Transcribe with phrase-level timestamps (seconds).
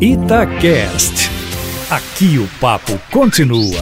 [0.00, 1.28] Itacast.
[1.90, 3.80] Aqui o papo continua.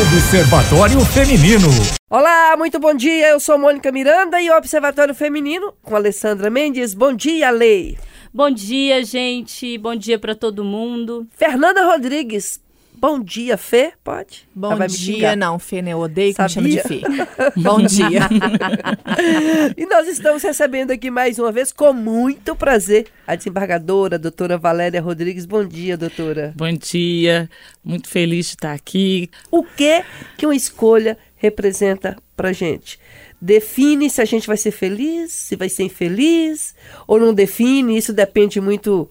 [0.00, 1.66] Observatório Feminino.
[2.08, 3.30] Olá, muito bom dia.
[3.30, 6.94] Eu sou Mônica Miranda e o Observatório Feminino com Alessandra Mendes.
[6.94, 7.98] Bom dia, Lei.
[8.32, 9.76] Bom dia, gente.
[9.76, 11.26] Bom dia para todo mundo.
[11.32, 12.60] Fernanda Rodrigues.
[13.00, 13.94] Bom dia, Fê?
[14.04, 14.46] Pode?
[14.54, 15.94] Bom dia, não, Fê, né?
[15.94, 16.62] Eu odeio que Sabia?
[16.62, 17.00] me chame de Fê.
[17.56, 18.28] Bom dia.
[19.74, 24.58] e nós estamos recebendo aqui mais uma vez, com muito prazer, a desembargadora, a doutora
[24.58, 25.46] Valéria Rodrigues.
[25.46, 26.52] Bom dia, doutora.
[26.54, 27.48] Bom dia.
[27.82, 29.30] Muito feliz de estar aqui.
[29.50, 30.04] O que
[30.36, 33.00] que uma escolha representa pra gente?
[33.40, 36.74] Define se a gente vai ser feliz, se vai ser infeliz,
[37.06, 39.10] ou não define, isso depende muito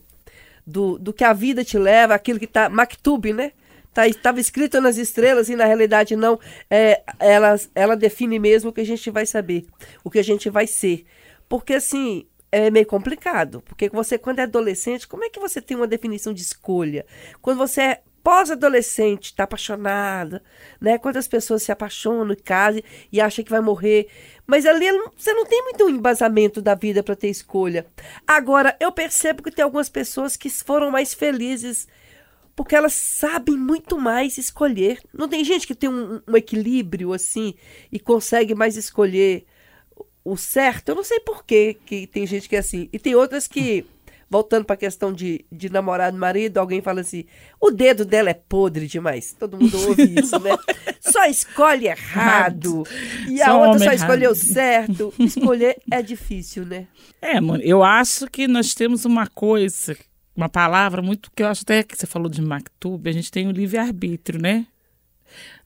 [0.63, 3.51] do, do que a vida te leva, aquilo que está Maktub, né?
[3.93, 6.39] Tá, estava escrito nas estrelas e na realidade não.
[6.69, 9.65] É, ela, ela define mesmo o que a gente vai saber,
[10.03, 11.05] o que a gente vai ser.
[11.47, 13.61] Porque assim, é meio complicado.
[13.65, 17.05] Porque você, quando é adolescente, como é que você tem uma definição de escolha?
[17.41, 20.43] Quando você é pós-adolescente, está apaixonada,
[20.79, 20.97] né?
[20.97, 22.81] Quantas pessoas se apaixonam, casam
[23.11, 24.07] e acham que vai morrer.
[24.45, 24.85] Mas ali
[25.17, 27.85] você não tem muito embasamento da vida para ter escolha.
[28.27, 31.87] Agora, eu percebo que tem algumas pessoas que foram mais felizes
[32.59, 34.99] porque elas sabem muito mais escolher.
[35.13, 37.53] Não tem gente que tem um, um equilíbrio assim
[37.89, 39.45] e consegue mais escolher
[40.25, 40.89] o certo.
[40.89, 41.77] Eu não sei por que
[42.11, 42.89] tem gente que é assim.
[42.91, 43.85] E tem outras que,
[44.29, 47.23] voltando para a questão de, de namorado e marido, alguém fala assim:
[47.61, 49.33] o dedo dela é podre demais.
[49.39, 50.51] Todo mundo ouve isso, né?
[50.99, 52.83] Só escolhe errado.
[53.29, 55.13] E a só outra só escolheu certo.
[55.17, 56.87] Escolher é difícil, né?
[57.21, 59.95] É, mano, eu acho que nós temos uma coisa
[60.39, 63.47] uma palavra muito que eu acho até que você falou de Maktub, a gente tem
[63.47, 64.65] o livre-arbítrio, né?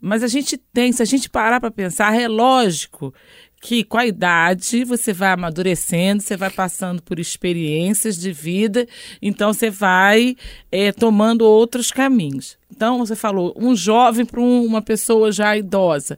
[0.01, 3.13] Mas a gente tem, se a gente parar para pensar, é lógico
[3.61, 8.87] que com a idade você vai amadurecendo, você vai passando por experiências de vida,
[9.21, 10.35] então você vai
[10.71, 12.57] é, tomando outros caminhos.
[12.69, 16.17] Então você falou, um jovem para um, uma pessoa já idosa.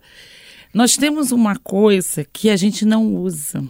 [0.73, 3.63] Nós temos uma coisa que a gente não usa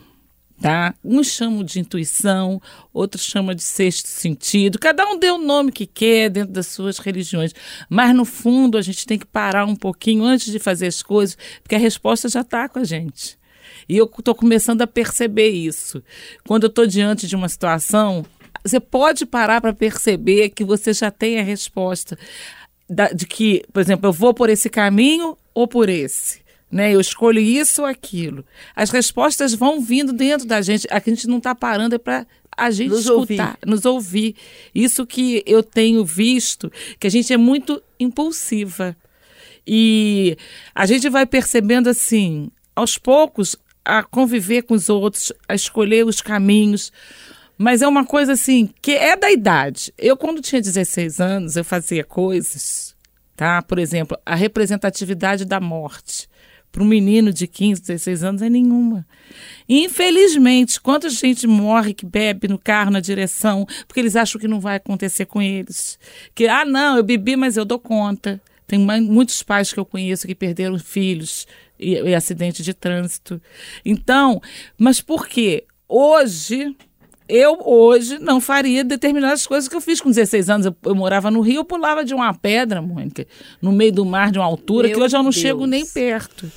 [0.61, 0.95] tá?
[1.03, 2.61] Uns chamam de intuição,
[2.93, 4.79] outros chamam de sexto sentido.
[4.79, 7.53] Cada um deu o nome que quer dentro das suas religiões,
[7.89, 11.37] mas no fundo a gente tem que parar um pouquinho antes de fazer as coisas,
[11.61, 13.37] porque a resposta já está com a gente.
[13.87, 16.01] E eu estou começando a perceber isso.
[16.47, 18.25] Quando eu estou diante de uma situação,
[18.63, 22.17] você pode parar para perceber que você já tem a resposta
[23.13, 26.44] de que, por exemplo, eu vou por esse caminho ou por esse
[26.75, 26.93] né?
[26.93, 28.43] Eu escolho isso ou aquilo.
[28.75, 30.85] As respostas vão vindo dentro da gente.
[30.91, 33.57] A gente não está parando é para a gente nos escutar, ouvir.
[33.65, 34.35] nos ouvir.
[34.75, 36.69] Isso que eu tenho visto,
[36.99, 38.93] que a gente é muito impulsiva.
[39.65, 40.35] E
[40.75, 43.55] a gente vai percebendo assim, aos poucos,
[43.85, 46.91] a conviver com os outros, a escolher os caminhos.
[47.57, 49.93] Mas é uma coisa assim, que é da idade.
[49.97, 52.93] Eu, quando tinha 16 anos, eu fazia coisas,
[53.33, 53.61] tá?
[53.61, 56.27] Por exemplo, a representatividade da morte
[56.75, 59.07] para um menino de 15, 16 anos é nenhuma.
[59.67, 64.59] Infelizmente, quanta gente morre que bebe no carro, na direção, porque eles acham que não
[64.59, 65.97] vai acontecer com eles.
[66.35, 68.41] Que, ah, não, eu bebi, mas eu dou conta.
[68.67, 71.47] Tem muitos pais que eu conheço que perderam filhos
[71.79, 73.41] em acidente de trânsito.
[73.85, 74.41] Então,
[74.77, 75.63] mas por quê?
[75.87, 76.75] Hoje,
[77.29, 80.65] eu hoje não faria determinadas coisas que eu fiz com 16 anos.
[80.65, 83.25] Eu, eu, morava no Rio, eu pulava de uma pedra, Mônica,
[83.61, 85.41] no meio do mar, de uma altura, Meu que hoje eu não Deus.
[85.41, 86.51] chego nem perto.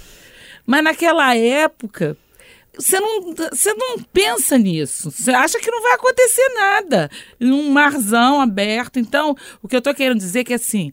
[0.69, 2.15] Mas naquela época,
[2.79, 5.11] você não, você não pensa nisso.
[5.11, 7.11] Você acha que não vai acontecer nada.
[7.41, 8.99] Um marzão aberto.
[8.99, 10.93] Então, o que eu estou querendo dizer é que assim,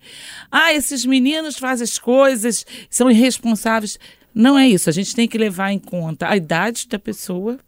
[0.49, 3.99] ah, esses meninos fazem as coisas, são irresponsáveis.
[4.33, 4.89] Não é isso.
[4.89, 7.59] A gente tem que levar em conta a idade da pessoa.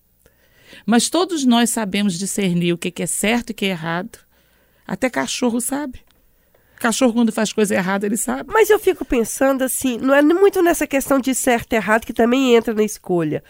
[0.86, 4.18] Mas todos nós sabemos discernir o que é certo e o que é errado.
[4.88, 6.07] Até cachorro sabe.
[6.80, 8.52] Cachorro, quando faz coisa errada, ele sabe.
[8.52, 12.14] Mas eu fico pensando assim, não é muito nessa questão de certo e errado que
[12.14, 13.44] também entra na escolha.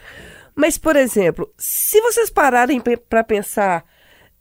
[0.55, 3.85] Mas, por exemplo, se vocês pararem para pensar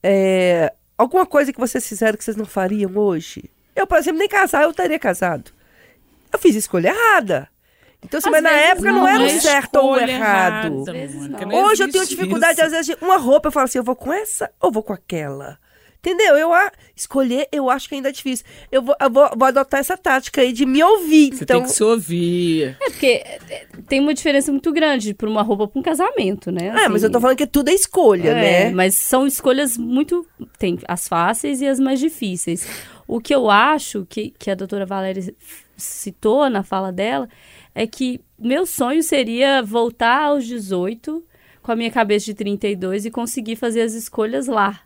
[0.03, 3.51] é, alguma coisa que vocês fizeram que vocês não fariam hoje.
[3.75, 5.51] Eu, por exemplo, nem casar, eu estaria casado.
[6.33, 7.49] Eu fiz escolha errada.
[8.03, 10.85] Então, assim, mas na época não, não era o certo ou o errado.
[10.89, 12.65] Errada, Hoje eu tenho dificuldade, isso.
[12.65, 14.93] às vezes, de uma roupa, eu falo assim, eu vou com essa ou vou com
[14.93, 15.59] aquela?
[16.07, 16.37] Entendeu?
[16.37, 18.47] Eu a, escolher, eu acho que ainda é difícil.
[18.71, 21.35] Eu vou, eu vou, vou adotar essa tática aí de me ouvir.
[21.35, 21.59] Você então...
[21.59, 22.77] tem que se ouvir.
[22.81, 26.71] É porque é, tem uma diferença muito grande para uma roupa para um casamento, né?
[26.71, 28.71] Assim, é, mas eu tô falando que tudo é escolha, é, né?
[28.71, 30.25] Mas são escolhas muito.
[30.61, 32.65] Tem as fáceis e as mais difíceis.
[33.09, 35.35] O que eu acho que, que a doutora Valéria
[35.77, 37.29] citou na fala dela
[37.75, 41.25] é que meu sonho seria voltar aos 18
[41.65, 44.86] com a minha cabeça de 32 e conseguir fazer as escolhas lá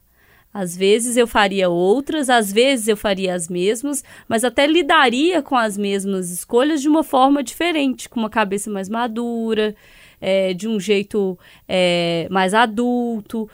[0.53, 5.57] Às vezes eu faria outras, às vezes eu faria as mesmas, mas até lidaria com
[5.57, 9.75] as mesmas escolhas de uma forma diferente, com uma cabeça mais madura,
[10.21, 11.39] é, de um jeito
[11.69, 13.49] é, mais adulto.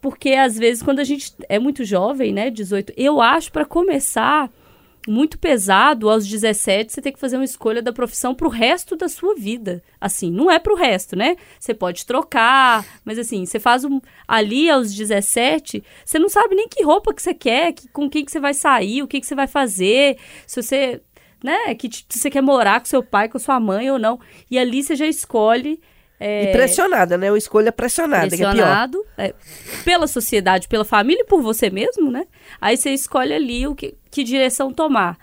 [0.00, 4.50] Porque às vezes, quando a gente é muito jovem, né, 18, eu acho para começar
[5.08, 9.08] muito pesado aos 17 você ter que fazer uma escolha da profissão pro resto da
[9.08, 9.82] sua vida.
[10.00, 11.36] Assim, não é pro resto, né?
[11.58, 16.68] Você pode trocar, mas assim, você faz um ali aos 17, você não sabe nem
[16.68, 19.26] que roupa que você quer, que, com quem que você vai sair, o que que
[19.26, 21.00] você vai fazer, se você,
[21.42, 24.20] né, que se você quer morar com seu pai, com sua mãe ou não.
[24.50, 25.80] E ali você já escolhe
[26.22, 27.32] é, e pressionada, né?
[27.32, 29.34] Uma escolha pressionada, pressionado, que é pior.
[29.34, 32.26] É, pela sociedade, pela família e por você mesmo, né?
[32.60, 35.16] Aí você escolhe ali o que, que direção tomar.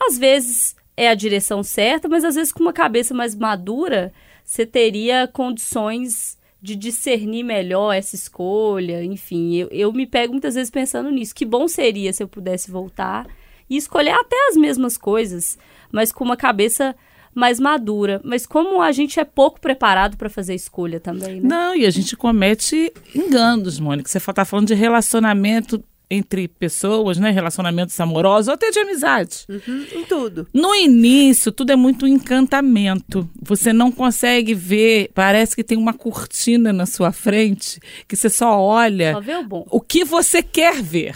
[0.00, 4.12] Às vezes é a direção certa, mas às vezes com uma cabeça mais madura,
[4.44, 9.04] você teria condições de discernir melhor essa escolha.
[9.04, 11.32] Enfim, eu, eu me pego muitas vezes pensando nisso.
[11.32, 13.24] Que bom seria se eu pudesse voltar
[13.68, 15.56] e escolher até as mesmas coisas,
[15.92, 16.96] mas com uma cabeça
[17.34, 18.20] mais madura.
[18.24, 21.48] Mas como a gente é pouco preparado para fazer escolha também, né?
[21.48, 24.08] Não, e a gente comete enganos, Mônica.
[24.08, 27.30] Você está falando de relacionamento entre pessoas, né?
[27.30, 29.46] Relacionamentos amorosos ou até de amizade.
[29.48, 30.48] Uhum, em tudo.
[30.52, 33.30] No início, tudo é muito encantamento.
[33.40, 37.78] Você não consegue ver, parece que tem uma cortina na sua frente
[38.08, 39.64] que você só olha só vê o, bom.
[39.70, 41.14] o que você quer ver,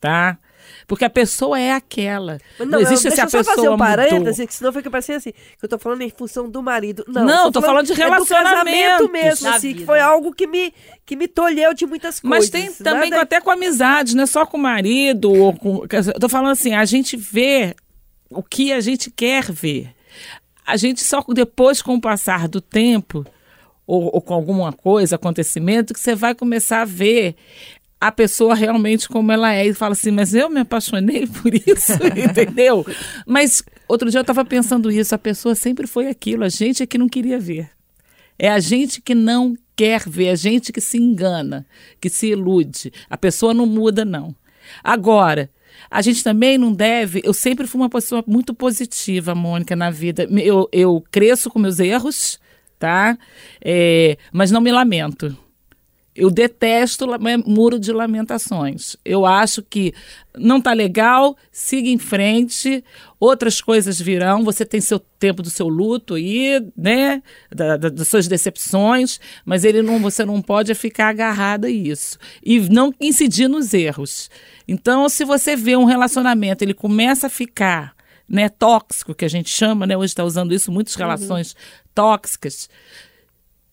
[0.00, 0.38] tá?
[0.86, 2.38] Porque a pessoa é aquela.
[2.58, 3.42] Não, não existe essa pessoa.
[3.42, 6.02] Deixa eu só fazer um parêntese, que senão fica parecendo assim, que eu tô falando
[6.02, 7.04] em função do marido.
[7.08, 9.04] Não, não tô, tô falando, falando, de relacionamento.
[9.04, 10.72] É mesmo, assim, que foi algo que me,
[11.06, 12.38] que me tolheu de muitas coisas.
[12.38, 13.22] Mas tem também nada...
[13.22, 15.32] até com amizade, não é só com o marido.
[15.32, 17.74] Ou com, eu tô falando assim, a gente vê
[18.30, 19.90] o que a gente quer ver.
[20.66, 23.26] A gente só depois, com o passar do tempo,
[23.86, 27.36] ou, ou, com alguma coisa, acontecimento, que você vai começar a ver
[28.06, 31.94] a pessoa realmente como ela é e fala assim, mas eu me apaixonei por isso,
[32.22, 32.84] entendeu?
[33.26, 36.86] Mas outro dia eu estava pensando isso, a pessoa sempre foi aquilo, a gente é
[36.86, 37.70] que não queria ver.
[38.38, 41.66] É a gente que não quer ver, a gente que se engana,
[41.98, 42.92] que se ilude.
[43.08, 44.36] A pessoa não muda, não.
[44.82, 45.48] Agora,
[45.90, 47.22] a gente também não deve.
[47.24, 50.28] Eu sempre fui uma pessoa muito positiva, Mônica, na vida.
[50.30, 52.38] Eu, eu cresço com meus erros,
[52.78, 53.16] tá?
[53.64, 55.34] É, mas não me lamento.
[56.16, 57.06] Eu detesto
[57.44, 58.96] muro de lamentações.
[59.04, 59.92] Eu acho que
[60.38, 62.84] não tá legal, siga em frente,
[63.18, 64.44] outras coisas virão.
[64.44, 67.20] Você tem seu tempo do seu luto aí, né?
[67.52, 72.16] Da, da, das suas decepções, mas ele não, você não pode ficar agarrado a isso.
[72.44, 74.30] E não incidir nos erros.
[74.68, 77.92] Então, se você vê um relacionamento, ele começa a ficar
[78.28, 79.96] né, tóxico, que a gente chama, né?
[79.96, 81.88] Hoje está usando isso, muitas relações uhum.
[81.92, 82.70] tóxicas.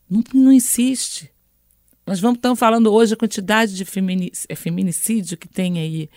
[0.09, 1.31] Não, não insiste
[2.05, 6.09] nós vamos estar falando hoje a quantidade de feminicídio, é feminicídio que tem aí.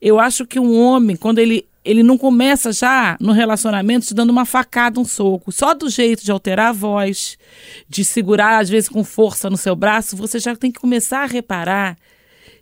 [0.00, 4.30] Eu acho que um homem, quando ele, ele não começa já no relacionamento te dando
[4.30, 7.38] uma facada, um soco, só do jeito de alterar a voz,
[7.88, 11.26] de segurar às vezes com força no seu braço, você já tem que começar a
[11.26, 11.96] reparar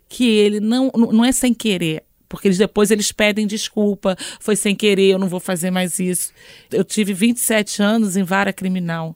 [0.07, 2.03] que ele não, não é sem querer.
[2.29, 6.31] Porque eles, depois eles pedem desculpa, foi sem querer, eu não vou fazer mais isso.
[6.71, 9.15] Eu tive 27 anos em vara criminal.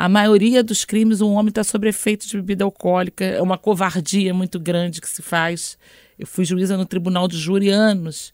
[0.00, 3.22] A maioria dos crimes, um homem está sob efeito de bebida alcoólica.
[3.22, 5.76] É uma covardia muito grande que se faz.
[6.18, 8.32] Eu fui juíza no tribunal de júri anos.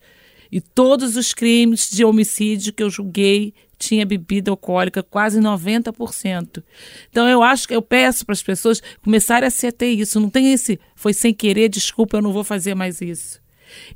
[0.53, 6.63] E todos os crimes de homicídio que eu julguei tinha bebida alcoólica, quase 90%.
[7.11, 10.21] Então eu acho que eu peço para as pessoas começarem a se ater isso.
[10.21, 13.41] Não tem esse, foi sem querer, desculpa, eu não vou fazer mais isso.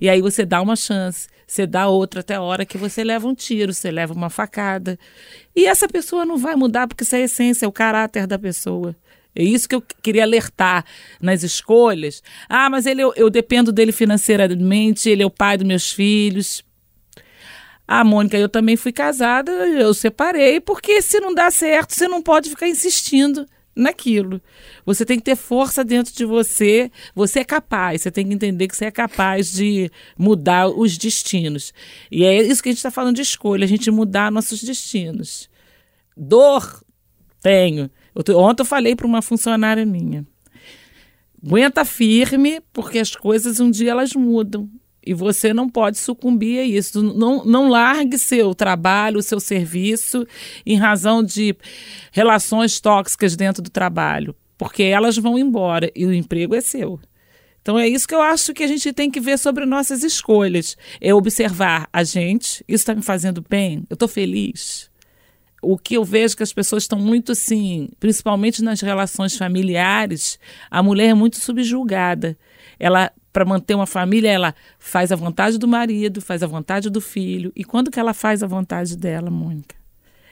[0.00, 3.26] E aí você dá uma chance, você dá outra até a hora que você leva
[3.26, 4.96] um tiro, você leva uma facada.
[5.54, 8.38] E essa pessoa não vai mudar porque isso é a essência, é o caráter da
[8.38, 8.94] pessoa.
[9.34, 10.84] É isso que eu queria alertar
[11.20, 12.22] nas escolhas.
[12.48, 16.64] Ah, mas ele, eu, eu dependo dele financeiramente, ele é o pai dos meus filhos.
[17.86, 22.22] Ah, Mônica, eu também fui casada, eu separei, porque se não dá certo, você não
[22.22, 24.40] pode ficar insistindo naquilo.
[24.84, 26.90] Você tem que ter força dentro de você.
[27.14, 28.02] Você é capaz.
[28.02, 31.72] Você tem que entender que você é capaz de mudar os destinos.
[32.10, 35.48] E é isso que a gente está falando de escolha, a gente mudar nossos destinos.
[36.16, 36.82] Dor
[37.40, 37.90] tenho.
[38.14, 40.26] ontem eu falei para uma funcionária minha.
[41.42, 44.68] Aguenta firme, porque as coisas um dia elas mudam.
[45.04, 47.02] E você não pode sucumbir a isso.
[47.02, 50.26] Não, não largue seu trabalho, seu serviço,
[50.64, 51.56] em razão de
[52.12, 57.00] relações tóxicas dentro do trabalho, porque elas vão embora e o emprego é seu.
[57.62, 60.76] Então é isso que eu acho que a gente tem que ver sobre nossas escolhas.
[61.00, 64.90] É observar a gente, isso está me fazendo bem, eu estou feliz.
[65.62, 70.38] O que eu vejo que as pessoas estão muito assim, principalmente nas relações familiares,
[70.70, 72.36] a mulher é muito subjulgada.
[72.78, 77.00] Ela para manter uma família, ela faz a vontade do marido, faz a vontade do
[77.00, 77.52] filho.
[77.54, 79.80] E quando que ela faz a vontade dela, Mônica?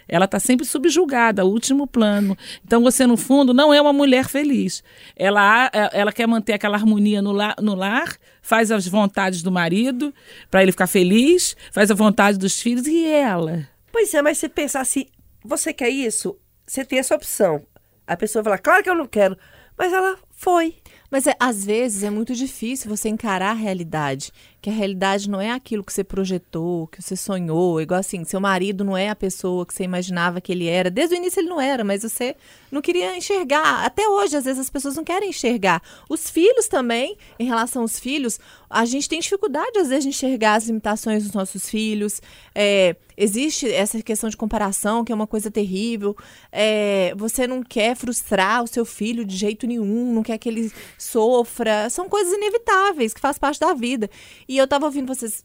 [0.09, 2.37] Ela está sempre subjugada, último plano.
[2.65, 4.83] Então você, no fundo, não é uma mulher feliz.
[5.15, 10.15] Ela, ela quer manter aquela harmonia no lar, no lar faz as vontades do marido
[10.51, 13.69] para ele ficar feliz, faz a vontade dos filhos e ela.
[13.93, 15.07] Pois é, mas você pensar assim,
[15.45, 16.39] você quer isso?
[16.67, 17.63] Você tem essa opção.
[18.07, 19.37] A pessoa fala, claro que eu não quero.
[19.77, 20.77] Mas ela foi.
[21.11, 24.33] Mas é, às vezes é muito difícil você encarar a realidade.
[24.61, 27.81] Que a realidade não é aquilo que você projetou, que você sonhou.
[27.81, 30.91] Igual assim, seu marido não é a pessoa que você imaginava que ele era.
[30.91, 32.35] Desde o início ele não era, mas você
[32.71, 33.85] não queria enxergar.
[33.85, 35.83] Até hoje, às vezes, as pessoas não querem enxergar.
[36.09, 38.39] Os filhos também, em relação aos filhos,
[38.69, 42.21] a gente tem dificuldade, às vezes, de enxergar as limitações dos nossos filhos.
[42.55, 46.17] É, existe essa questão de comparação, que é uma coisa terrível.
[46.53, 50.71] É, você não quer frustrar o seu filho de jeito nenhum, não quer que ele
[50.99, 51.89] sofra.
[51.89, 54.11] São coisas inevitáveis, que faz parte da vida.
[54.49, 55.45] E eu tava ouvindo vocês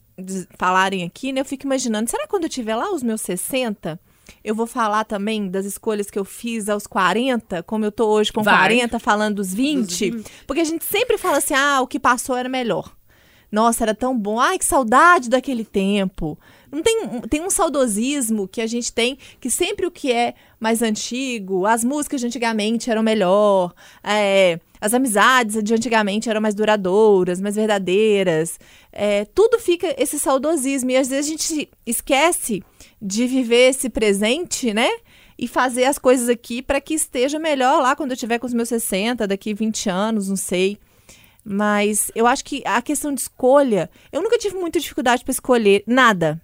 [0.57, 1.41] falarem aqui, né?
[1.41, 3.99] Eu fico imaginando, será que quando eu tiver lá os meus 60
[4.43, 8.31] eu vou falar também das escolhas que eu fiz aos 40, como eu tô hoje
[8.31, 8.55] com Vai.
[8.55, 10.31] 40, falando dos 20, dos 20.
[10.47, 12.93] Porque a gente sempre fala assim: ah, o que passou era melhor.
[13.51, 14.39] Nossa, era tão bom.
[14.39, 16.37] Ai, que saudade daquele tempo.
[16.71, 20.81] Não tem, tem um saudosismo que a gente tem que sempre o que é mais
[20.81, 27.39] antigo, as músicas de antigamente eram melhor, é, as amizades de antigamente eram mais duradouras,
[27.39, 28.59] mais verdadeiras.
[28.91, 30.91] É, tudo fica esse saudosismo.
[30.91, 32.61] E às vezes a gente esquece
[33.01, 34.89] de viver esse presente, né?
[35.39, 38.53] E fazer as coisas aqui para que esteja melhor lá quando eu tiver com os
[38.53, 40.77] meus 60, daqui 20 anos, não sei.
[41.45, 45.85] Mas eu acho que a questão de escolha, eu nunca tive muita dificuldade para escolher
[45.87, 46.41] nada.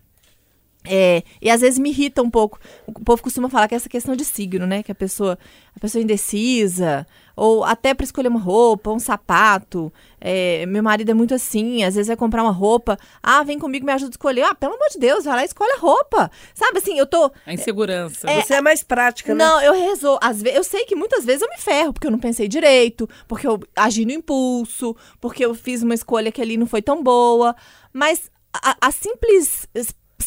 [0.85, 2.57] É, e às vezes me irrita um pouco.
[2.87, 4.81] O povo costuma falar que é essa questão de signo, né?
[4.81, 5.37] Que a pessoa,
[5.75, 7.05] a pessoa é indecisa,
[7.35, 9.91] ou até para escolher uma roupa, um sapato.
[10.21, 12.97] É, meu marido é muito assim, às vezes vai comprar uma roupa.
[13.21, 14.43] Ah, vem comigo, me ajuda a escolher.
[14.43, 16.31] Ah, pelo amor de Deus, vai lá e escolhe a roupa.
[16.53, 17.29] Sabe assim, eu tô.
[17.45, 18.29] A insegurança.
[18.29, 19.45] É, Você é mais prática, né?
[19.45, 20.19] Não, eu resolvo.
[20.21, 23.07] Às vezes, eu sei que muitas vezes eu me ferro, porque eu não pensei direito,
[23.27, 27.03] porque eu agi no impulso, porque eu fiz uma escolha que ali não foi tão
[27.03, 27.53] boa.
[27.93, 29.67] Mas a, a simples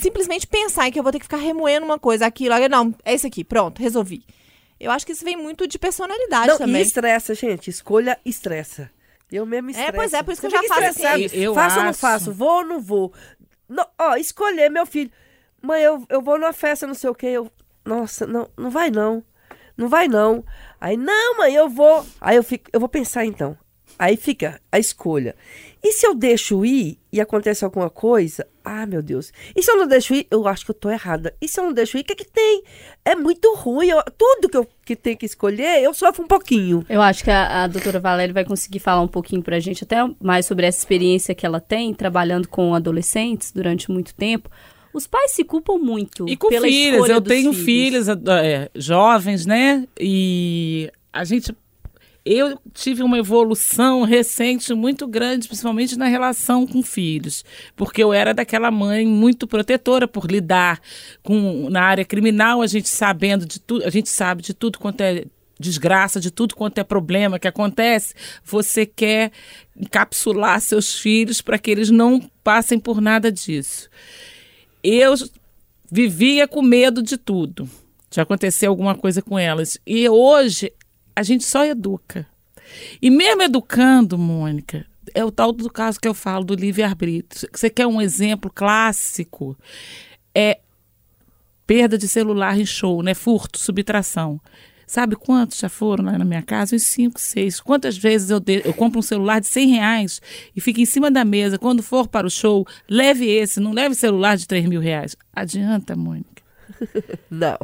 [0.03, 3.15] simplesmente pensar em que eu vou ter que ficar remoendo uma coisa, aquilo, não, é
[3.15, 4.25] isso aqui, pronto, resolvi.
[4.79, 6.83] Eu acho que isso vem muito de personalidade não, também.
[6.83, 7.71] E estressa, gente.
[7.71, 8.91] Escolha estressa.
[9.31, 9.91] Eu mesmo estresso.
[9.91, 11.29] É, pois é, por isso que eu já faço assim.
[11.33, 11.79] Eu faço acho.
[11.79, 12.33] ou não faço?
[12.33, 13.13] Vou ou não vou?
[13.69, 15.11] Não, ó, escolher, meu filho.
[15.63, 17.29] Mãe, eu, eu vou numa festa, não sei o quê.
[17.29, 17.51] Eu,
[17.85, 19.25] nossa, não, não vai não.
[19.77, 20.45] Não vai não.
[20.81, 22.05] Aí, não, mãe, eu vou.
[22.21, 23.57] Aí eu fico, eu vou pensar então.
[23.97, 25.37] Aí fica a escolha.
[25.85, 28.47] E se eu deixo ir e acontece alguma coisa?
[28.65, 29.33] Ah, meu Deus.
[29.55, 30.29] E se eu não deixo ir?
[30.31, 31.35] Eu acho que eu tô errada.
[31.41, 32.03] E se eu não deixo ir?
[32.03, 32.63] O que, é que tem?
[33.05, 33.89] É muito ruim.
[33.89, 36.87] Eu, tudo que eu que tenho que escolher, eu sofro um pouquinho.
[36.89, 39.97] Eu acho que a, a doutora Valéria vai conseguir falar um pouquinho pra gente, até
[40.21, 44.49] mais sobre essa experiência que ela tem, trabalhando com adolescentes durante muito tempo.
[44.95, 46.29] Os pais se culpam muito.
[46.29, 47.09] E com filhos.
[47.09, 49.89] Eu tenho filhos, filhos é, jovens, né?
[49.99, 51.53] E a gente
[52.25, 57.45] eu tive uma evolução recente muito grande, principalmente na relação com filhos,
[57.77, 60.81] porque eu era daquela mãe muito protetora por lidar
[61.23, 65.01] com na área criminal, a gente sabendo de tudo, a gente sabe de tudo quanto
[65.01, 65.25] é
[65.59, 68.15] desgraça, de tudo quanto é problema que acontece,
[68.45, 69.31] você quer
[69.77, 73.89] encapsular seus filhos para que eles não passem por nada disso.
[74.83, 75.15] Eu
[75.91, 77.69] vivia com medo de tudo
[78.13, 79.79] de acontecer alguma coisa com elas.
[79.87, 80.71] E hoje
[81.15, 82.27] a gente só educa.
[83.01, 87.49] E mesmo educando, Mônica, é o tal do caso que eu falo do livre-arbítrio.
[87.53, 89.57] Você quer um exemplo clássico?
[90.35, 90.61] É
[91.67, 93.15] perda de celular em show, né?
[93.15, 94.41] Furto, subtração.
[94.87, 96.77] Sabe quantos já foram lá na minha casa?
[96.77, 97.61] Uns cinco, seis.
[97.61, 98.61] Quantas vezes eu, de...
[98.65, 100.21] eu compro um celular de 100 reais
[100.55, 101.59] e fica em cima da mesa.
[101.59, 105.17] Quando for para o show, leve esse, não leve celular de 3 mil reais.
[105.33, 106.43] Adianta, Mônica?
[107.31, 107.57] não.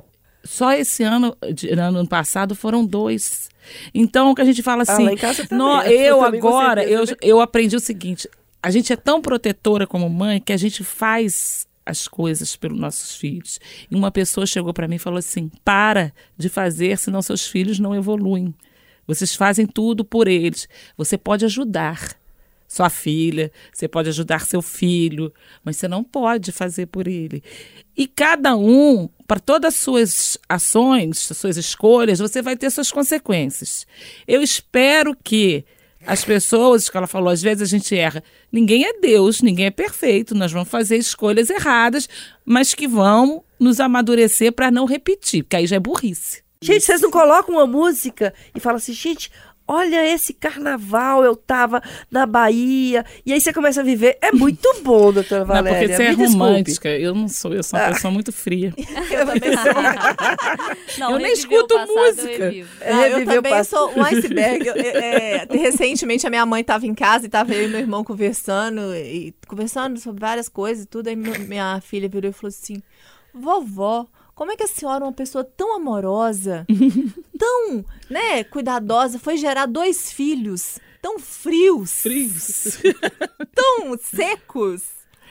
[0.44, 3.50] Só esse ano, de, ano passado, foram dois.
[3.92, 7.80] Então, o que a gente fala assim, ah, no, eu agora, eu, eu aprendi o
[7.80, 8.28] seguinte,
[8.62, 13.16] a gente é tão protetora como mãe que a gente faz as coisas pelos nossos
[13.16, 13.58] filhos.
[13.90, 17.78] E uma pessoa chegou para mim e falou assim: para de fazer, senão seus filhos
[17.78, 18.54] não evoluem.
[19.06, 20.68] Vocês fazem tudo por eles.
[20.96, 22.18] Você pode ajudar
[22.68, 25.32] sua filha, você pode ajudar seu filho,
[25.64, 27.42] mas você não pode fazer por ele.
[27.96, 33.86] E cada um, para todas as suas ações, suas escolhas, você vai ter suas consequências.
[34.26, 35.64] Eu espero que
[36.06, 38.22] as pessoas, que ela falou, às vezes a gente erra.
[38.52, 40.34] Ninguém é Deus, ninguém é perfeito.
[40.34, 42.08] Nós vamos fazer escolhas erradas,
[42.44, 46.42] mas que vão nos amadurecer para não repetir, porque aí já é burrice.
[46.60, 49.30] Gente, vocês não colocam uma música e falam assim, gente,
[49.70, 53.04] Olha esse carnaval, eu tava na Bahia.
[53.26, 54.16] E aí você começa a viver.
[54.22, 55.78] É muito bom, doutora Não, Valéria.
[55.80, 56.32] porque você é desculpe.
[56.32, 56.88] romântica.
[56.88, 58.72] Eu não sou, eu sou uma pessoa muito fria.
[59.10, 60.98] Eu também sou.
[60.98, 62.54] Não, Eu nem escuto passado, eu música.
[62.80, 64.66] É, Não, eu reviver o também sou um iceberg.
[64.66, 68.02] Eu- é, recentemente a minha mãe estava em casa e tava eu e meu irmão
[68.02, 71.08] conversando, e conversando sobre várias coisas e tudo.
[71.08, 72.82] Aí minha filha virou e falou assim:
[73.34, 74.06] Vovó,
[74.38, 76.64] como é que a senhora, uma pessoa tão amorosa,
[77.36, 82.78] tão, né, cuidadosa, foi gerar dois filhos tão frios, Frios.
[83.52, 84.82] tão secos?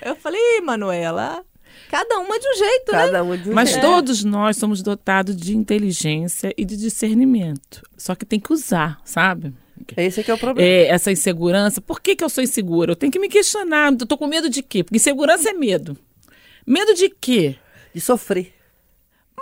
[0.02, 1.42] Eu falei, "Ih, Manuela,
[1.90, 2.98] cada uma de um jeito, né?
[2.98, 3.82] Cada um de um Mas jeito.
[3.82, 7.82] todos nós somos dotados de inteligência e de discernimento.
[7.98, 9.54] Só que tem que usar, sabe?
[9.96, 10.70] Esse é que é o problema.
[10.70, 11.80] É, essa insegurança.
[11.80, 12.92] Por que, que eu sou insegura?
[12.92, 13.94] Eu tenho que me questionar.
[13.94, 14.84] Eu tô com medo de quê?
[14.84, 15.98] Porque insegurança é medo.
[16.66, 17.56] Medo de quê?
[17.94, 18.57] De sofrer.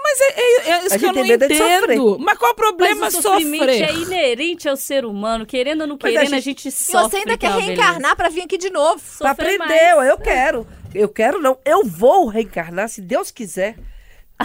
[0.08, 1.84] Mas é, é- é isso A que eu gente não tem medo de sofrer.
[1.84, 2.18] entendo.
[2.20, 3.82] Mas qual o problema Mas o sofrimento sofrer?
[3.90, 5.46] é inerente ao ser humano.
[5.48, 7.10] Querendo ou não Mas a querendo, a gente- gente, E sofre.
[7.10, 9.02] você ainda quer reencarnar pra vir aqui de novo.
[9.18, 10.10] Pra Sofrer aprender, mais.
[10.10, 10.68] eu quero.
[10.94, 11.58] Eu quero não.
[11.66, 13.76] Eu vou reencarnar, se Deus quiser.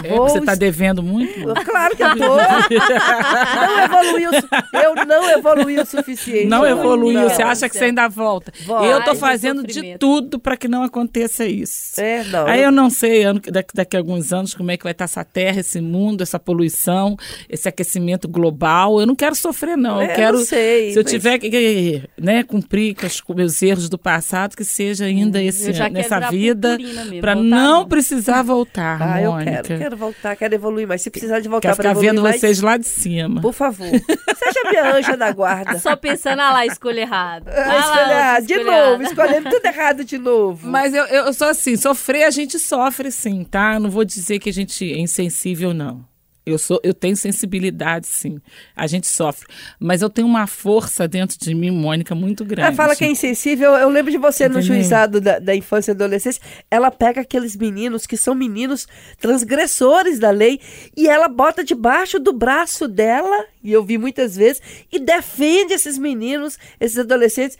[0.03, 1.31] É, você tá es- devendo muito?
[1.65, 2.37] Claro que eu tô.
[2.37, 4.29] não evoluiu.
[4.73, 6.45] Eu não evoluí o suficiente.
[6.47, 7.29] Não evoluiu.
[7.29, 8.51] Você acha que você ainda volta?
[8.65, 8.85] Volta.
[8.85, 11.99] Eu do fazendo de tudo para que não aconteça isso.
[11.99, 12.47] É, não.
[12.47, 15.05] Aí eu não sei ano- daqui, daqui a alguns anos como é que vai estar
[15.05, 17.17] essa terra, esse mundo, essa poluição,
[17.49, 18.99] esse aquecimento global.
[18.99, 19.99] Eu não quero sofrer, não.
[20.01, 20.37] É, eu eu quero.
[20.39, 24.55] não sei, se eu mas- tiver que, né, cumprir com, os, meus erros do passado,
[24.55, 26.77] que seja ainda esse, eu já quero nessa vida,
[27.19, 29.61] para não precisar voltar, Ah, eu Mônica.
[29.63, 29.80] quero.
[29.81, 31.01] Quero voltar, quero evoluir mais.
[31.01, 33.41] Se precisar de voltar ficar evoluir vendo mais, vocês lá de cima.
[33.41, 33.87] Por favor.
[33.87, 35.79] Seja minha anja da guarda.
[35.79, 37.47] Só pensando, ah lá, escolha errado.
[37.49, 38.45] Ah, Ah, outra errado.
[38.45, 39.03] De escolha novo, errada.
[39.03, 40.67] escolhendo tudo errado de novo.
[40.67, 43.79] Mas eu, eu sou assim, sofrer a gente sofre sim, tá?
[43.79, 46.10] Não vou dizer que a gente é insensível, não.
[46.43, 48.41] Eu, sou, eu tenho sensibilidade, sim.
[48.75, 49.47] A gente sofre.
[49.79, 52.67] Mas eu tenho uma força dentro de mim, Mônica, muito grande.
[52.67, 53.71] Ela fala que é insensível.
[53.75, 56.41] Eu lembro de você no juizado da, da infância e adolescência.
[56.69, 58.87] Ela pega aqueles meninos que são meninos
[59.19, 60.59] transgressores da lei
[60.97, 65.97] e ela bota debaixo do braço dela, e eu vi muitas vezes, e defende esses
[65.97, 67.57] meninos, esses adolescentes.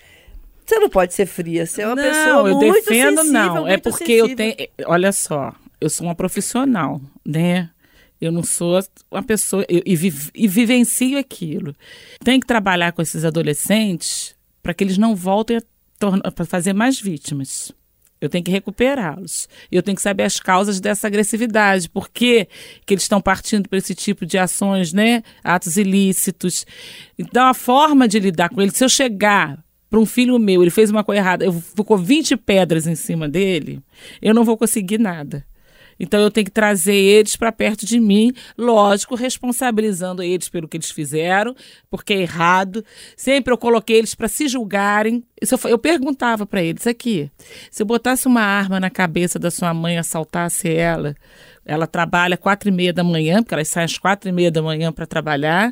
[0.66, 3.68] Você não pode ser fria, você é uma não, pessoa eu muito defendo, sensível, não.
[3.68, 4.56] É muito porque eu sensível.
[4.56, 4.70] tenho.
[4.86, 7.70] Olha só, eu sou uma profissional, né?
[8.22, 8.80] Eu não sou
[9.10, 9.66] uma pessoa.
[9.68, 11.76] eu- e, viv- e vivencio aquilo.
[12.24, 15.58] Tem que trabalhar com esses adolescentes para que eles não voltem
[16.24, 17.72] a fazer mais vítimas.
[18.20, 19.50] Eu tenho que recuperá-los.
[19.72, 21.90] Eu tenho que saber as causas dessa agressividade.
[21.90, 22.48] Por que,
[22.94, 25.24] eles estão partindo para esse tipo de ações, né?
[25.44, 26.64] Atos ilícitos.
[27.18, 29.58] Então, a forma de lidar com eles, se eu chegar
[29.90, 33.28] para um filho meu, ele fez uma coisa errada, eu ficou 20 pedras em cima
[33.28, 33.82] dele,
[34.22, 35.44] eu não vou conseguir nada.
[36.02, 40.76] Então eu tenho que trazer eles para perto de mim, lógico, responsabilizando eles pelo que
[40.76, 41.56] eles fizeram,
[41.92, 42.84] porque é errado.
[43.16, 45.24] Sempre eu coloquei eles para se julgarem.
[45.40, 47.30] Eu, eu perguntava para eles aqui:
[47.70, 51.16] se eu botasse uma arma na cabeça da sua mãe, assaltasse ela,
[51.64, 54.64] ela trabalha quatro e meia da manhã, porque elas saem às quatro e meia da
[54.64, 55.72] manhã para trabalhar,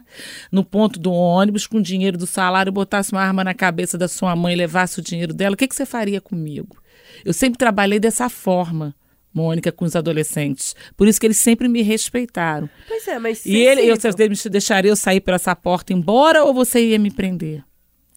[0.52, 4.08] no ponto do ônibus, com o dinheiro do salário, botasse uma arma na cabeça da
[4.08, 6.78] sua mãe levasse o dinheiro dela, o que, que você faria comigo?
[7.26, 8.94] Eu sempre trabalhei dessa forma.
[9.34, 10.76] Mônica, com os adolescentes.
[10.98, 12.70] Por isso que eles sempre me respeitaram.
[12.88, 16.54] Pois é, mas E ele, eu, você deixaria eu sair por essa porta embora ou
[16.54, 17.64] você ia me prender?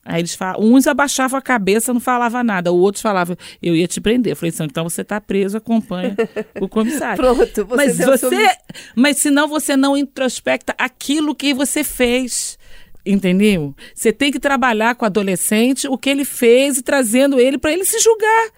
[0.05, 3.87] Aí eles falam, uns abaixavam a cabeça, não falava nada, o outro falava, eu ia
[3.87, 4.33] te prender.
[4.33, 6.17] Eu falei assim, então você está preso, acompanha
[6.61, 7.23] o comissário.
[7.23, 8.49] Pronto, você mas você,
[8.97, 12.59] mas senão você não introspecta aquilo que você fez.
[13.07, 13.75] Entendeu?
[13.95, 17.73] Você tem que trabalhar com o adolescente, o que ele fez e trazendo ele para
[17.73, 18.51] ele se julgar.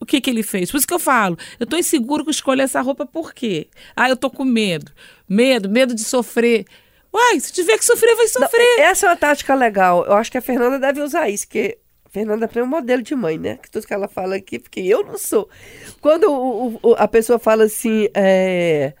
[0.00, 0.70] O que, que ele fez?
[0.70, 3.68] Por isso que eu falo, eu tô inseguro com escolher essa roupa, por quê?
[3.96, 4.92] Ah, eu tô com medo.
[5.28, 6.64] Medo, medo de sofrer.
[7.12, 8.80] Uai, se tiver que sofrer, vai Não, sofrer.
[8.80, 10.04] essa é uma tática legal.
[10.06, 13.14] Eu acho que a Fernanda deve usar isso, porque a Fernanda é um modelo de
[13.14, 13.58] mãe, né?
[13.60, 15.48] Que tudo que ela fala aqui, porque eu não sou.
[16.00, 18.92] Quando o- o- a pessoa fala assim, é,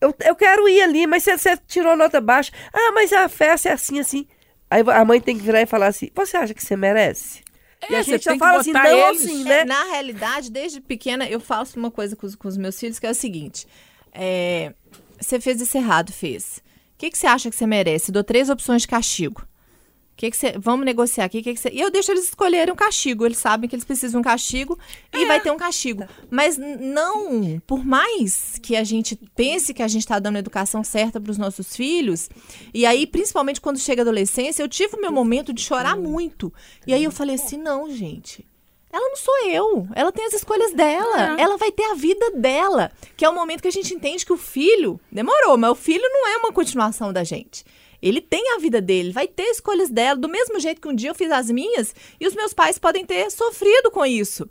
[0.00, 2.52] eu, eu quero ir ali, mas você, você tirou nota baixa.
[2.72, 4.26] Ah, mas a festa é assim, assim.
[4.70, 7.40] Aí a mãe tem que virar e falar assim: Você acha que você merece?
[7.82, 9.64] E É, a você gente que fala assim, botar não eles- assim, É, né?
[9.64, 13.06] Na realidade, desde pequena, eu faço uma coisa com os, com os meus filhos que
[13.06, 13.66] é o seguinte:
[14.12, 14.72] é,
[15.20, 16.62] você fez isso errado, fez.
[16.94, 18.10] O que, que você acha que você merece?
[18.10, 19.46] Dou três opções de castigo.
[20.16, 21.42] O Que que você, vamos negociar aqui.
[21.42, 23.26] Que que você, e eu deixo eles escolherem um castigo.
[23.26, 24.78] Eles sabem que eles precisam de um castigo
[25.12, 26.04] e vai ter um castigo.
[26.30, 30.82] Mas não, por mais que a gente pense que a gente está dando a educação
[30.82, 32.30] certa para os nossos filhos,
[32.72, 36.50] e aí, principalmente quando chega a adolescência, eu tive o meu momento de chorar muito.
[36.86, 38.46] E aí eu falei assim: não, gente.
[38.90, 39.86] Ela não sou eu.
[39.94, 41.38] Ela tem as escolhas dela.
[41.38, 42.90] Ela vai ter a vida dela.
[43.14, 44.98] Que é o momento que a gente entende que o filho.
[45.12, 47.62] Demorou, mas o filho não é uma continuação da gente.
[48.02, 51.10] Ele tem a vida dele, vai ter escolhas dela, do mesmo jeito que um dia
[51.10, 54.48] eu fiz as minhas, e os meus pais podem ter sofrido com isso.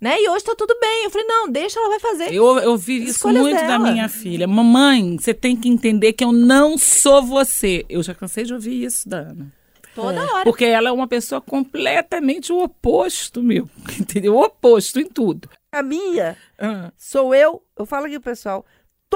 [0.00, 0.20] Né?
[0.20, 1.04] E hoje tá tudo bem.
[1.04, 2.32] Eu falei, não, deixa, ela vai fazer.
[2.32, 3.90] Eu, eu vi isso Escolhas muito da dela.
[3.92, 4.46] minha filha.
[4.46, 7.84] Mamãe, você tem que entender que eu não sou você.
[7.88, 9.50] Eu já cansei de ouvir isso, Dana.
[9.94, 10.44] Toda hora.
[10.44, 13.68] Porque ela é uma pessoa completamente o oposto meu.
[13.98, 14.34] Entendeu?
[14.34, 15.48] O oposto em tudo.
[15.72, 17.62] A minha Ah, sou eu.
[17.78, 18.66] Eu falo aqui, pessoal.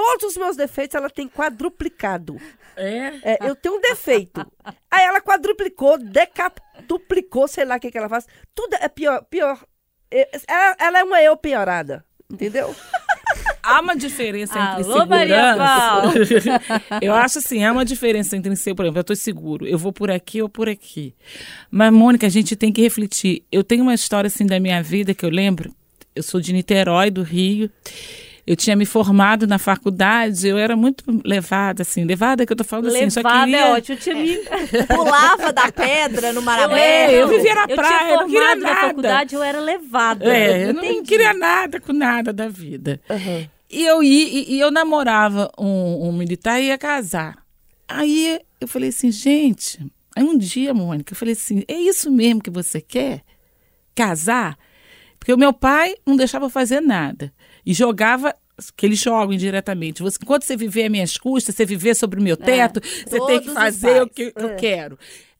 [0.03, 2.41] Todos os meus defeitos ela tem quadruplicado.
[2.75, 3.19] é?
[3.21, 4.43] É, eu tenho um defeito.
[4.89, 8.25] Aí ela quadruplicou, decapduplicou, sei lá o que, que ela faz.
[8.55, 9.23] Tudo é pior.
[9.29, 9.63] pior.
[10.09, 12.03] É, Ela, ela é uma eu piorada.
[12.31, 12.75] Entendeu?
[13.61, 15.53] Há uma diferença entre Alô, Maria
[16.11, 16.81] segurança.
[17.01, 19.91] eu acho assim, há uma diferença entre ser, por exemplo, eu estou seguro, eu vou
[19.93, 21.13] por aqui ou por aqui.
[21.69, 23.43] Mas, Mônica, a gente tem que refletir.
[23.51, 25.75] Eu tenho uma história assim da minha vida que eu lembro.
[26.15, 27.69] Eu sou de Niterói, do Rio.
[28.45, 32.63] Eu tinha me formado na faculdade, eu era muito levada, assim, levada que eu tô
[32.63, 33.59] falando assim, só Levada queria...
[33.59, 33.95] é ótimo.
[33.95, 34.37] Eu tinha me...
[34.87, 37.11] Pulava da pedra no mar Eu, aberto.
[37.11, 38.87] É, eu vivia na eu praia, tinha eu não queria formado na nada.
[38.87, 40.25] faculdade, eu era levada.
[40.25, 41.07] É, eu não Entendi.
[41.07, 42.99] queria nada com nada da vida.
[43.69, 47.37] E eu ia, e, e eu namorava um, um militar e ia casar.
[47.87, 49.79] Aí eu falei assim, gente,
[50.15, 53.21] aí um dia, Mônica, eu falei assim, é isso mesmo que você quer?
[53.93, 54.57] Casar?
[55.21, 57.31] Porque o meu pai não deixava fazer nada.
[57.63, 58.35] E jogava,
[58.75, 60.01] que eles jogam indiretamente.
[60.01, 63.39] Você, enquanto você viver às minhas custas, você viver sobre o meu teto, você tem
[63.39, 64.97] que fazer o que eu quero.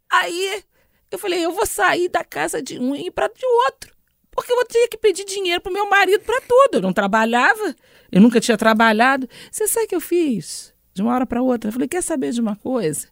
[0.08, 0.64] Aí
[1.10, 3.92] eu falei, eu vou sair da casa de um e ir para de outro.
[4.30, 6.76] Porque eu tinha que pedir dinheiro pro meu marido para tudo.
[6.76, 7.76] Eu não trabalhava,
[8.12, 9.28] eu nunca tinha trabalhado.
[9.52, 10.76] Você sabe o que eu fiz?
[10.94, 11.70] De uma hora para outra.
[11.70, 13.08] Eu falei, quer saber de uma coisa?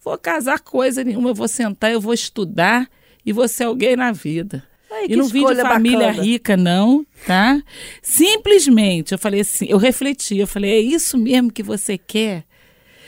[0.00, 2.88] Vou casar coisa nenhuma, eu vou sentar, eu vou estudar
[3.26, 4.66] e vou ser alguém na vida.
[4.94, 6.22] Ai, e não vim de família bacana.
[6.22, 7.60] rica, não, tá?
[8.02, 12.44] Simplesmente, eu falei assim, eu refleti, eu falei, é isso mesmo que você quer?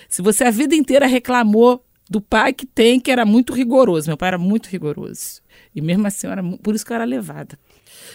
[0.08, 4.08] Se você a vida inteira reclamou do pai que tem, que era muito rigoroso.
[4.08, 5.42] Meu pai era muito rigoroso.
[5.74, 7.58] E mesmo assim, era, por isso que eu era levada.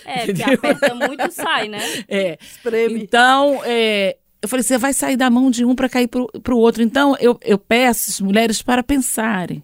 [0.05, 0.53] É, porque Entendeu?
[0.55, 1.79] aperta muito, sai, né?
[2.07, 2.37] É.
[2.41, 3.03] Espreme.
[3.03, 6.57] Então, é, eu falei, você vai sair da mão de um para cair para o
[6.57, 6.81] outro.
[6.81, 9.63] Então, eu, eu peço as mulheres para pensarem.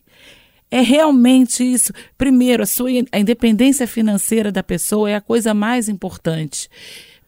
[0.70, 1.94] É realmente isso.
[2.18, 6.70] Primeiro, a sua a independência financeira da pessoa é a coisa mais importante,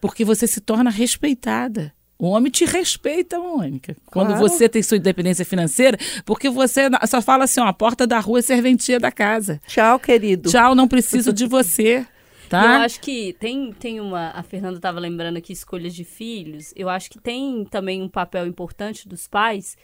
[0.02, 1.94] porque você se torna respeitada.
[2.18, 3.96] O homem te respeita, Mônica.
[4.08, 4.42] Quando Claro.
[4.42, 8.40] você tem sua independência financeira, porque você só fala assim, ó, a porta da rua
[8.40, 9.62] é serventia da casa.
[9.66, 10.50] Tchau, querido.
[10.50, 12.06] Tchau, não preciso de você,
[12.44, 12.84] Eu tá?
[12.84, 14.32] acho que tem, tem uma.
[14.32, 16.74] A Fernanda estava lembrando aqui escolhas de filhos.
[16.76, 19.78] Eu acho que tem também um papel importante dos pais,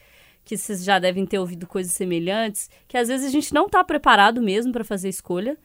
[0.45, 3.83] que vocês já devem ter ouvido coisas semelhantes, que às vezes a gente não está
[3.83, 5.57] preparado mesmo para fazer escolha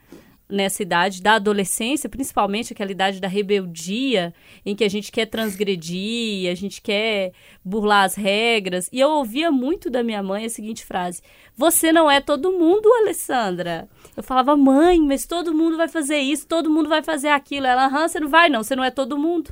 [0.51, 4.35] nessa idade da adolescência, principalmente aquela idade da rebeldia,
[4.67, 7.33] em que a gente quer transgredir, a gente quer
[7.65, 8.89] burlar as regras.
[8.93, 11.23] E eu ouvia muito da minha mãe a seguinte frase:
[11.57, 13.89] Você não é todo mundo, Alessandra.
[14.17, 17.67] Eu falava, mãe, mas todo mundo vai fazer isso, todo mundo vai fazer aquilo.
[17.67, 19.51] Ela, aham, você não vai, não, você não é todo mundo.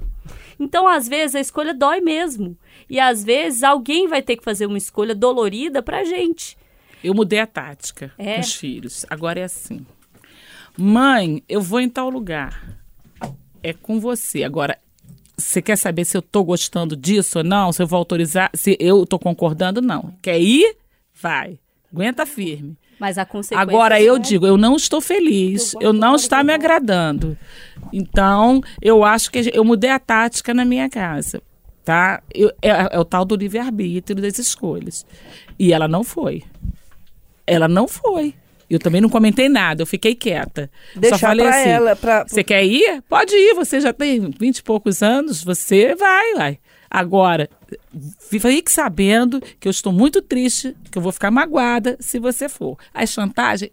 [0.61, 2.57] Então, às vezes, a escolha dói mesmo.
[2.91, 6.57] E às vezes alguém vai ter que fazer uma escolha dolorida pra gente.
[7.03, 8.35] Eu mudei a tática É?
[8.35, 9.07] com os filhos.
[9.09, 9.87] Agora é assim.
[10.81, 12.79] Mãe, eu vou em tal lugar.
[13.63, 14.45] É com você.
[14.45, 14.79] Agora,
[15.37, 17.73] você quer saber se eu tô gostando disso ou não?
[17.73, 18.51] Se eu vou autorizar?
[18.55, 19.83] Se eu tô concordando?
[19.83, 20.15] Não.
[20.23, 20.77] Quer ir?
[21.21, 21.59] Vai.
[21.93, 22.77] Aguenta firme.
[22.99, 23.61] Mas a consequência.
[23.63, 27.37] Agora eu é- digo, eu não estou feliz, eu não está me agradando.
[27.93, 31.41] Então, eu acho que eu mudei a tática na minha casa,
[31.85, 32.21] tá?
[32.35, 35.07] Eu- é, é o tal do livre-arbítrio das escolhas.
[35.59, 36.43] E ela não foi.
[37.47, 38.35] Ela não foi.
[38.71, 40.71] Eu também não comentei nada, eu fiquei quieta.
[40.95, 43.03] Deixar Só falei pra assim, ela, pra- você quer ir?
[43.09, 46.59] Pode ir, você já tem vinte e poucos anos, você vai, vai.
[46.91, 47.49] Agora,
[48.21, 52.77] fique sabendo que eu estou muito triste, que eu vou ficar magoada se você for.
[52.95, 53.71] A chantagem,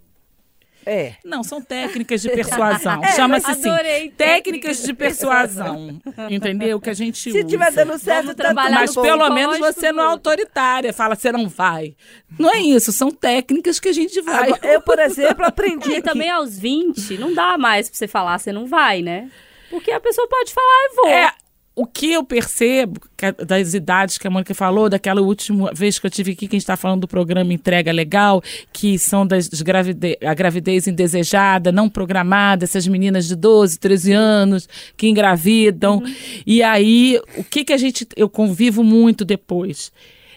[0.85, 1.13] É.
[1.23, 3.01] não, são técnicas de persuasão.
[3.03, 5.99] É, Chama-se mas assim, adorei técnicas de persuasão.
[6.29, 6.79] Entendeu?
[6.79, 7.43] Que a gente Se usa.
[7.43, 10.93] tiver dando certo, Vamos tá trabalhar tudo Mas pelo menos você não é autoritária.
[10.93, 11.95] Fala, você não vai.
[12.37, 12.91] Não é isso.
[12.91, 14.51] São técnicas que a gente vai.
[14.51, 16.01] Agora, Eu, por exemplo, aprendi E aqui.
[16.03, 19.29] também aos 20, não dá mais pra você falar, você não vai, né?
[19.69, 21.07] Porque a pessoa pode falar, eu vou.
[21.09, 21.31] É,
[21.75, 26.05] o que eu percebo é das idades que a Mônica falou, daquela última vez que
[26.07, 29.49] eu tive aqui, que a gente está falando do programa Entrega Legal, que são das,
[29.49, 36.01] das gravide- a gravidez indesejada, não programada, essas meninas de 12, 13 anos que engravidam.
[36.45, 38.07] E aí, o que, que a gente.
[38.15, 39.91] Eu convivo muito depois.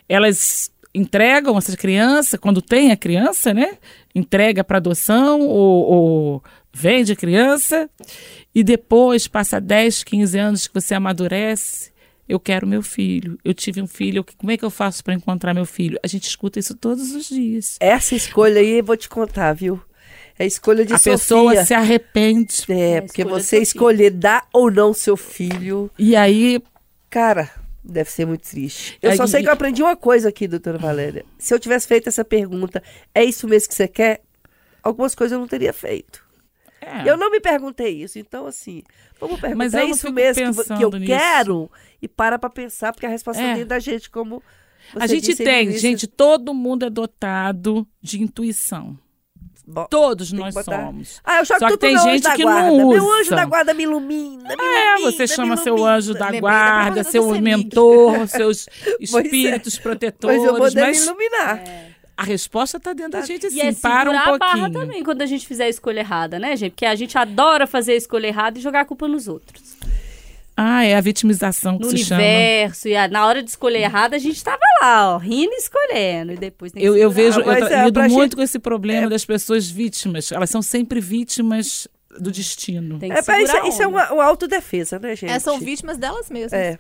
[0.09, 3.79] Elas entregam essa criança, quando tem a criança, né?
[4.15, 6.45] Entrega para adoção ou, ou
[6.79, 7.91] vende a criança
[8.55, 11.91] e depois passa 10, 15 anos que você amadurece
[12.29, 13.39] Eu quero meu filho.
[13.45, 14.23] Eu tive um filho.
[14.37, 15.99] Como é que eu faço para encontrar meu filho?
[16.03, 17.77] A gente escuta isso todos os dias.
[17.81, 19.81] Essa escolha aí, eu vou te contar, viu?
[20.39, 21.13] É a escolha de a Sofia.
[21.15, 22.65] pessoa se arrepende.
[22.69, 26.63] É, É a porque você escolher dar ou não seu filho, E aí,
[27.11, 27.51] cara,
[27.83, 28.99] deve ser muito triste.
[29.03, 31.25] Eu só Aí- sei que eu aprendi uma coisa aqui, doutora Valéria.
[31.39, 32.83] Se eu tivesse feito essa pergunta,
[33.15, 34.21] é isso mesmo que você quer?
[34.83, 36.23] Algumas coisas eu não teria feito.
[36.89, 38.83] É, Eu não me perguntei isso, então assim,
[39.21, 41.07] vamos perguntar Mas é isso mesmo que, que eu nisso.
[41.07, 41.71] quero
[42.01, 43.55] e para pra pensar, porque a resposta É.
[43.55, 44.43] vem da gente, como
[44.97, 45.81] a você gente tem, início.
[45.81, 48.99] gente, todo mundo é dotado de intuição.
[49.71, 51.21] Bo- Todos nós botar- somos.
[51.23, 52.71] Ah, eu jogo Só que tudo tem meu gente anjo da que guarda.
[52.71, 53.21] não Meu usa.
[53.21, 55.95] anjo da guarda me ilumina, me É, ilumina, você me chama seu ilumina.
[55.97, 58.97] anjo da Lembrei da guarda, propaganda seu mentor, seus é.
[58.99, 61.63] espíritos Mas protetores, eu vou mas, me iluminar.
[62.19, 64.73] A resposta está dentro da gente E sim, é para um segurar a barra pouquinho.
[64.81, 66.73] também quando a gente fizer a escolha errada, né, gente?
[66.73, 69.77] Porque a gente adora fazer a escolha errada e jogar a culpa nos outros.
[70.61, 72.21] Ah, é a vitimização que No se chama.
[72.21, 72.89] universo.
[72.89, 76.33] E a- na hora de escolher errado, a gente tava lá, ó, rindo e escolhendo.
[76.33, 79.09] E depois Eu, eu vejo, eu mas tra- é, lido muito gente- com esse problema
[79.09, 80.33] das pessoas vítimas.
[80.33, 81.87] Elas são sempre vítimas
[82.19, 82.99] do destino.
[82.99, 85.31] Tem que É, isso, isso é uma, uma autodefesa, né, gente?
[85.33, 86.53] É, são vítimas delas mesmas.
[86.53, 86.79] É.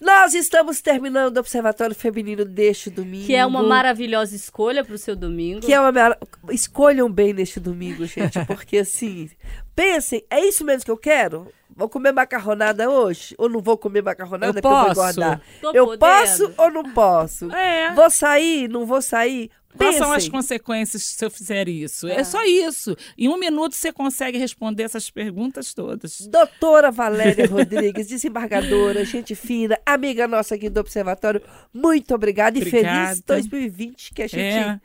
[0.00, 3.26] Nós estamos terminando o Observatório Feminino deste domingo.
[3.26, 5.60] Que é uma maravilhosa escolha pro seu domingo.
[5.60, 6.18] Que é uma mara-
[6.50, 9.28] Escolham bem neste domingo, gente, porque assim,
[9.74, 11.46] pensem, é isso mesmo que eu quero?
[11.74, 13.36] Vou comer macarronada hoje?
[13.38, 15.00] Ou não vou comer macarronada Eu porque eu vou posso.
[15.20, 15.40] engordar?
[15.60, 15.98] Tô eu podendo.
[16.00, 17.52] posso ou não posso?
[17.54, 17.92] É.
[17.94, 19.48] Vou sair, não vou sair?
[19.78, 22.06] Quais são as consequências se eu fizer isso?
[22.08, 22.22] É.
[22.24, 22.96] só isso.
[23.16, 26.20] Em um minuto você consegue responder essas perguntas todas.
[26.26, 31.40] Doutora Valéria Rodrigues, desembargadora, gente fina, amiga nossa aqui do Observatório,
[31.72, 33.06] muito obrigada e Obrigada.
[33.08, 34.80] feliz 2020 que a gente É.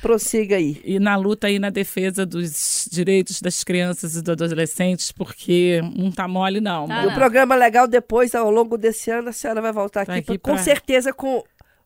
[0.00, 0.80] prossiga aí.
[0.84, 6.10] E na luta aí na defesa dos direitos das crianças e dos adolescentes, porque não
[6.10, 6.88] tá mole, não.
[6.88, 7.14] Tá E o não.
[7.14, 10.52] programa legal depois, ao longo desse ano, a senhora vai voltar Tá aqui, aqui pra-
[10.52, 11.42] com certeza com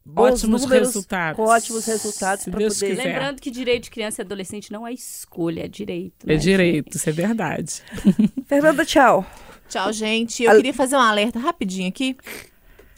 [0.09, 1.37] bons Ótimos números, resultados.
[1.37, 2.69] com ótimos resultados para poder.
[2.69, 2.95] quiser.
[2.95, 6.25] Lembrando que direito de criança e adolescente não é escolha, é direito.
[6.25, 7.83] É né, direito, isso é verdade.
[8.47, 9.27] Fernanda, tchau.
[9.69, 10.45] Tchau, gente.
[10.45, 12.17] Eu Al- queria fazer um alerta rapidinho aqui.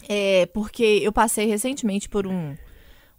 [0.08, 2.54] É, porque eu passei recentemente por um,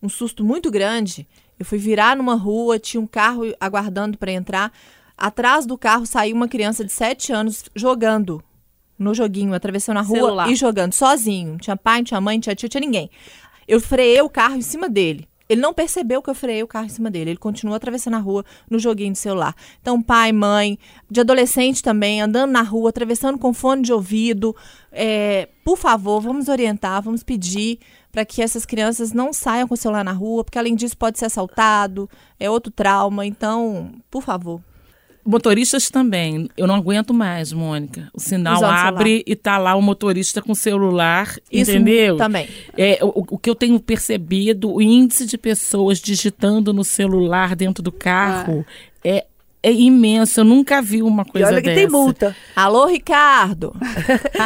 [0.02, 1.28] um susto muito grande.
[1.58, 4.72] Eu fui virar numa rua, tinha um carro aguardando para entrar.
[5.18, 8.42] Atrás do carro saiu uma criança de 7 anos jogando
[8.98, 10.50] no joguinho, atravessando a rua Celular.
[10.50, 11.52] e jogando sozinho.
[11.52, 13.10] Não tinha pai, não tinha mãe, não tinha tio, não tinha ninguém.
[13.70, 15.30] Eu freiei o carro em cima dele.
[15.48, 17.30] Ele não percebeu que eu freiei o carro em cima dele.
[17.32, 19.56] Ele continuou atravessando a rua no joguinho de celular.
[19.80, 20.80] Então, pai, mãe,
[21.10, 24.56] de adolescente também, andando na rua, atravessando com fone de ouvido.
[24.92, 27.78] é, por favor, vamos orientar, vamos pedir
[28.12, 31.20] para que essas crianças não saiam com o celular na rua, porque além disso pode
[31.20, 33.24] ser assaltado, é outro trauma.
[33.24, 34.62] Então, por favor.
[35.30, 36.50] Motoristas também.
[36.58, 38.10] Eu não aguento mais, Mônica.
[38.14, 42.18] O sinal Usando abre e tá lá o motorista com o celular, Isso entendeu?
[42.18, 42.48] também.
[42.78, 47.84] É, o, o que eu tenho percebido, o índice de pessoas digitando no celular dentro
[47.84, 48.66] do carro
[49.04, 49.26] é,
[49.62, 50.40] é imenso.
[50.40, 51.80] Eu nunca vi uma E coisa olha que dessa.
[51.82, 52.36] tem multa.
[52.56, 53.74] Alô, Ricardo!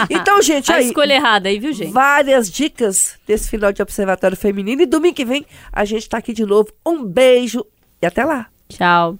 [0.09, 0.87] Então, gente, A aí.
[0.87, 1.91] escolha errada aí, viu, gente?
[1.91, 4.81] Várias dicas desse final de Observatório Feminino.
[4.81, 6.69] E domingo que vem a gente tá aqui de novo.
[6.85, 7.65] Um beijo
[8.01, 8.47] e até lá.
[8.69, 9.17] Tchau.